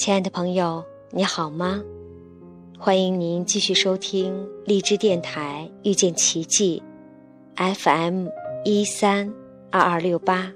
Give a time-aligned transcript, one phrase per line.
[0.00, 1.84] 亲爱的朋友，你好吗？
[2.78, 6.82] 欢迎您继续收听荔枝电台遇见奇迹
[7.54, 8.28] ，FM
[8.64, 9.30] 一三
[9.70, 10.50] 二二六八。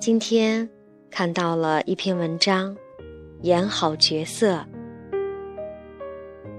[0.00, 0.66] 今天
[1.10, 2.74] 看到了一篇文章，
[3.42, 4.64] 演好角色，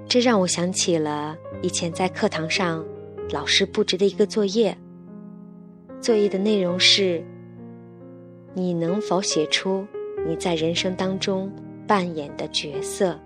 [0.07, 2.85] 这让我想起了以前在课堂上
[3.31, 4.77] 老师布置的一个作业。
[5.99, 7.25] 作业的内容是：
[8.53, 9.87] 你能否写出？
[10.27, 11.51] 你在人生当中
[11.87, 13.19] 扮演的角色，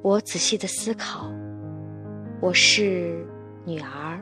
[0.00, 1.30] 我仔细的思考，
[2.40, 3.26] 我是
[3.66, 4.18] 女儿、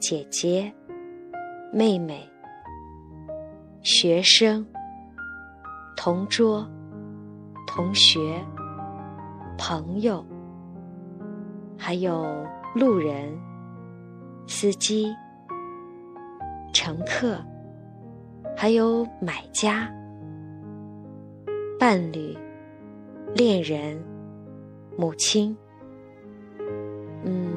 [0.00, 0.72] 姐姐、
[1.72, 2.28] 妹妹、
[3.82, 4.66] 学生、
[5.96, 6.68] 同桌、
[7.66, 8.18] 同学、
[9.56, 10.24] 朋友，
[11.78, 12.26] 还有
[12.74, 13.32] 路人、
[14.48, 15.14] 司机、
[16.72, 17.38] 乘客。
[18.58, 19.86] 还有买家、
[21.78, 22.34] 伴侣、
[23.34, 24.02] 恋人、
[24.96, 25.54] 母亲，
[27.22, 27.52] 嗯，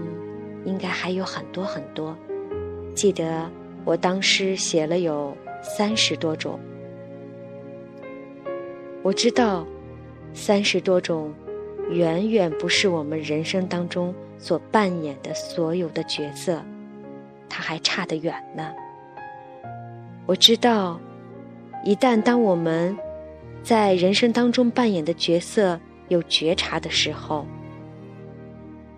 [0.66, 2.14] 应该还有很多很多。
[2.94, 3.50] 记得
[3.86, 5.33] 我当时写了有
[5.64, 6.59] 三十多种。
[9.02, 9.66] 我知道，
[10.33, 11.33] 三十多种
[11.92, 16.61] 远远不是我们人生当中所扮演的所有的角色，
[17.47, 18.70] 它还差得远呢。
[20.30, 21.02] 我知道，
[21.83, 22.95] 一旦当我们
[23.63, 27.47] 在人生当中扮演的角色有觉察的时候，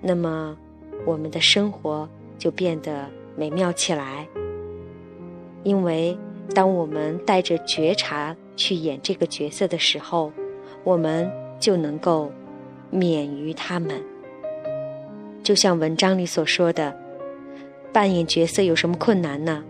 [0.02, 0.58] 那么
[1.06, 2.06] 我们的生活
[2.38, 3.08] 就变得
[3.38, 4.28] 美妙起来。
[5.64, 6.18] 因为
[6.54, 10.34] 当我们带着觉察去演这个角色的时候，
[10.84, 12.30] 我们就能够
[12.90, 14.04] 免于他们。
[15.42, 16.94] 就像文章里所说的，
[17.94, 19.64] 扮演角色有什么困难呢？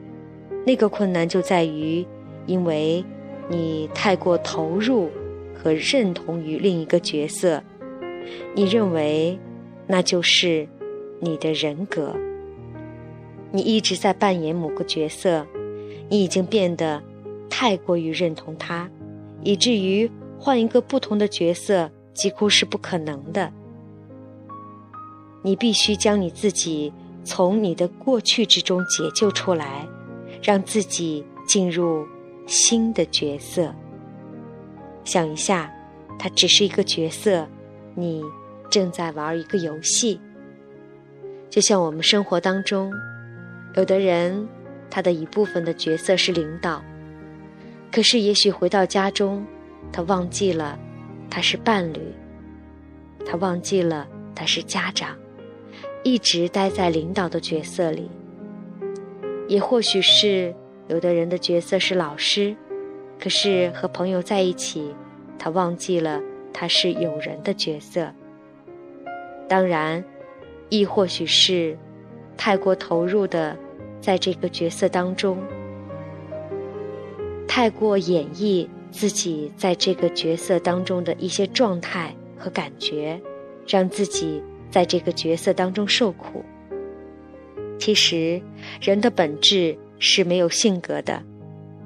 [0.65, 2.05] 那个困难就在于，
[2.45, 3.03] 因为
[3.49, 5.09] 你太过投入
[5.55, 7.63] 和认同于另一个角色，
[8.53, 9.37] 你认为
[9.87, 10.67] 那就是
[11.19, 12.15] 你的人格。
[13.51, 15.45] 你一直在扮演某个角色，
[16.09, 17.01] 你已经变得
[17.49, 18.89] 太过于认同他，
[19.43, 23.51] 以至于换一个不同的角色几乎是不可能的。
[25.43, 26.93] 你必须将你自己
[27.23, 29.87] 从你的过去之中解救出来。
[30.41, 32.05] 让自己进入
[32.47, 33.73] 新的角色。
[35.03, 35.71] 想一下，
[36.19, 37.47] 它只是一个角色，
[37.95, 38.23] 你
[38.69, 40.19] 正在玩一个游戏。
[41.49, 42.91] 就像我们生活当中，
[43.75, 44.47] 有的人
[44.89, 46.81] 他的一部分的角色是领导，
[47.91, 49.45] 可是也许回到家中，
[49.91, 50.79] 他忘记了
[51.29, 51.99] 他是伴侣，
[53.25, 55.17] 他忘记了他是家长，
[56.03, 58.09] 一直待在领导的角色里。
[59.51, 60.55] 也或许是
[60.87, 62.55] 有的人的角色是老师，
[63.19, 64.95] 可是和朋友在一起，
[65.37, 66.21] 他忘记了
[66.53, 68.09] 他是友人的角色。
[69.49, 70.01] 当然，
[70.69, 71.77] 亦或许是
[72.37, 73.57] 太过投入的
[73.99, 75.37] 在这个角色当中，
[77.45, 83.19] 太过演绎自己在这个角色当中的一些状态和感觉，
[83.67, 86.41] 让自己在这个角色当中受苦。
[87.81, 88.39] 其实，
[88.79, 91.23] 人的本质是没有性格的，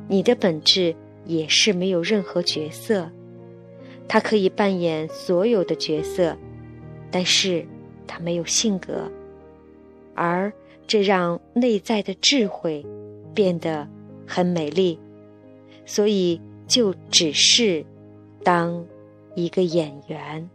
[0.09, 3.09] 你的本质也是没有任何角色。
[4.05, 6.37] 他可以扮演所有的角色，
[7.09, 7.65] 但是
[8.05, 9.09] 他没有性格，
[10.13, 10.51] 而
[10.85, 12.85] 这让内在的智慧
[13.33, 13.87] 变得
[14.27, 14.99] 很美丽。
[15.85, 17.85] 所以，就只是
[18.43, 18.85] 当
[19.33, 20.49] 一个演员。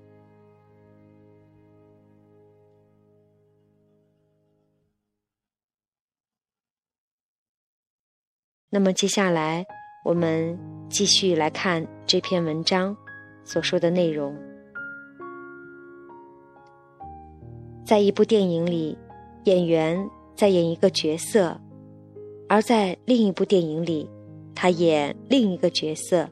[8.72, 9.66] 那么接下来，
[10.04, 10.56] 我们
[10.88, 12.96] 继续来看这篇文章
[13.42, 14.32] 所说的内容。
[17.84, 18.96] 在一部电影里，
[19.42, 21.58] 演员在演一个角色；
[22.48, 24.08] 而在另一部电影里，
[24.54, 26.28] 他演另一个角色。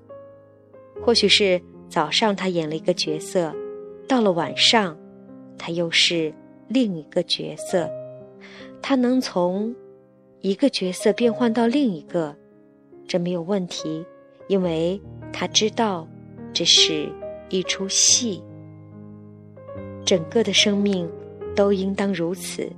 [1.05, 3.52] 或许是早上他演了一个角色，
[4.06, 4.96] 到了晚上，
[5.58, 6.32] 他又是
[6.69, 7.91] 另一个角色。
[8.81, 9.75] 他能从。
[10.40, 12.37] 一个角色变换到另一个，
[13.06, 14.05] 这没有问题，
[14.46, 15.00] 因为
[15.32, 16.06] 他知道
[16.52, 17.08] 这是
[17.49, 18.43] 一出戏。
[20.05, 21.11] 整个的生命
[21.56, 22.70] 都应当如此，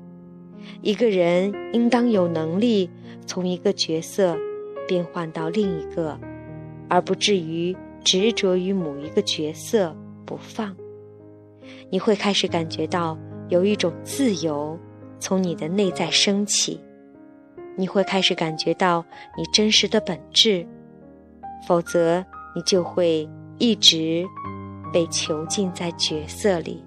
[0.80, 2.88] 一个人应当有能力
[3.26, 4.36] 从一个角色
[4.88, 6.18] 变换到另一个，
[6.88, 10.74] 而不至于执着于某一个角色不放。
[11.90, 13.18] 你会开始感觉到
[13.50, 14.78] 有一种自由
[15.18, 16.80] 从你的内在升起。
[17.80, 19.02] 你会开始感觉到
[19.38, 20.66] 你真实的本质，
[21.66, 22.22] 否则
[22.54, 24.22] 你就会一直
[24.92, 26.84] 被囚禁在角色里。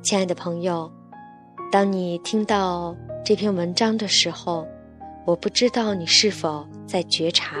[0.00, 0.90] 亲爱的朋友，
[1.70, 4.66] 当你听到这篇文章的时候，
[5.26, 7.56] 我不知道你是否在觉察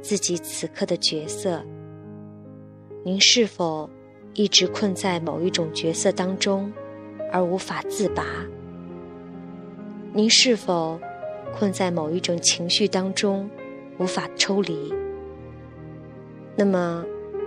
[0.00, 1.60] 自己此刻的角色。
[3.04, 3.90] 您是否
[4.34, 6.72] 一直困在某一种角色当中，
[7.32, 8.22] 而无法自拔？
[10.12, 11.00] 您是否
[11.54, 13.48] 困在某一种情绪当中，
[13.98, 14.92] 无法抽离？
[16.56, 17.04] 那么，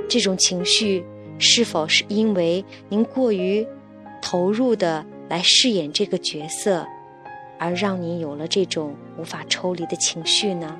[0.07, 1.03] 这种情绪
[1.37, 3.67] 是否是因为您过于……
[4.21, 6.87] 投入的来饰演这个角色，
[7.59, 10.79] 而让你有了这种无法抽离的情绪呢？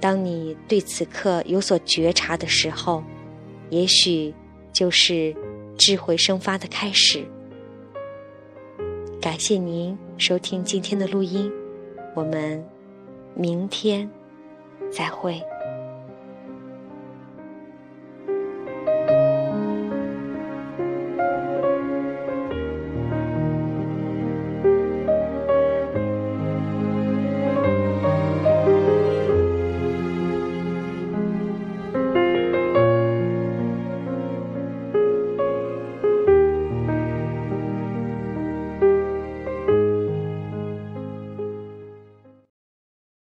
[0.00, 3.04] 当你对此刻有所觉察的时候，
[3.68, 4.34] 也许
[4.72, 5.36] 就是
[5.76, 7.26] 智慧生发的开始。
[9.20, 11.52] 感谢您收听今天的录音，
[12.14, 12.64] 我们
[13.34, 14.10] 明天
[14.90, 15.42] 再会。